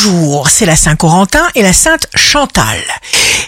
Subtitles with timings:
[0.00, 2.78] Bonjour, c'est la Saint-Corentin et la Sainte Chantal.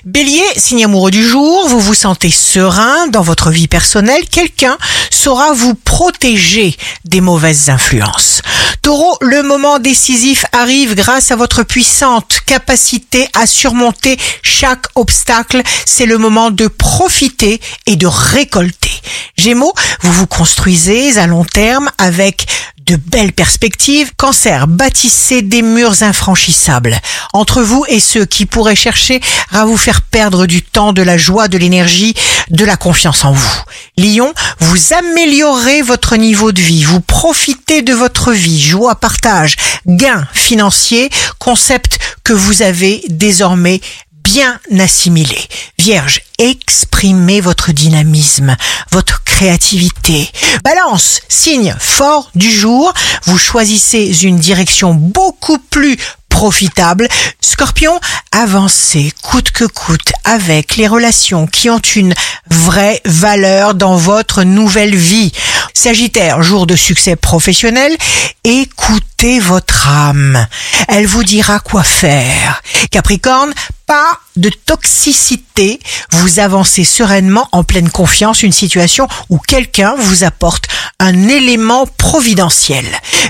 [0.05, 4.77] Bélier, signe amoureux du jour, vous vous sentez serein dans votre vie personnelle, quelqu'un
[5.11, 8.43] saura vous protéger des mauvaises influences.
[8.83, 15.63] Taureau, le moment décisif arrive grâce à votre puissante capacité à surmonter chaque obstacle.
[15.87, 18.90] C'est le moment de profiter et de récolter.
[19.37, 22.47] Gémeaux, vous vous construisez à long terme avec
[22.87, 24.11] de belles perspectives.
[24.17, 26.99] Cancer, bâtissez des murs infranchissables
[27.33, 29.21] entre vous et ceux qui pourraient chercher
[29.53, 32.15] à vous faire perdre du temps, de la joie, de l'énergie,
[32.51, 33.63] de la confiance en vous.
[33.97, 40.27] Lion, vous améliorez votre niveau de vie, vous profitez de votre vie, joie, partage, gains
[40.33, 43.81] financiers, concept que vous avez désormais
[44.23, 45.39] bien assimilé.
[45.79, 48.57] Vierge, exprimez votre dynamisme,
[48.91, 50.31] votre créativité.
[50.65, 52.93] Balance, signe fort du jour,
[53.25, 55.97] vous choisissez une direction beaucoup plus
[56.29, 57.07] profitable.
[57.43, 58.01] Scorpion,
[58.33, 62.15] avancez coûte que coûte avec les relations qui ont une
[62.49, 65.33] vraie valeur dans votre nouvelle vie.
[65.75, 67.97] Sagittaire, jour de succès professionnel,
[68.45, 70.47] écoutez votre âme.
[70.89, 72.63] Elle vous dira quoi faire.
[72.91, 73.53] Capricorne,
[73.87, 75.81] pas de toxicité,
[76.13, 82.85] vous avancez sereinement en pleine confiance une situation où quelqu'un vous apporte un élément providentiel.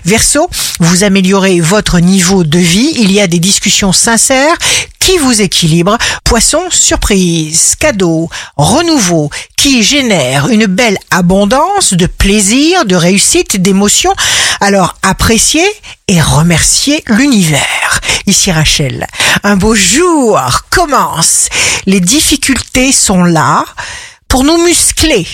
[0.05, 4.56] Verseau, vous améliorez votre niveau de vie, il y a des discussions sincères
[5.11, 5.98] qui vous équilibrent.
[6.22, 14.14] Poisson, surprise, cadeau, renouveau, qui génère une belle abondance de plaisir, de réussite, d'émotions.
[14.61, 15.67] Alors appréciez
[16.06, 18.00] et remerciez l'univers.
[18.27, 19.08] Ici Rachel,
[19.42, 21.48] un beau jour commence.
[21.86, 23.64] Les difficultés sont là
[24.28, 25.27] pour nous muscler